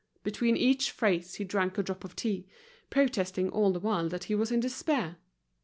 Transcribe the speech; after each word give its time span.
Between 0.23 0.57
each 0.57 0.89
phrase 0.89 1.35
he 1.35 1.43
drank 1.43 1.77
a 1.77 1.83
drop 1.83 2.03
of 2.03 2.15
tea, 2.15 2.47
protesting 2.89 3.49
all 3.51 3.71
the 3.71 3.79
while 3.79 4.09
that 4.09 4.23
he 4.23 4.33
was 4.33 4.51
in 4.51 4.59
despair. 4.59 5.17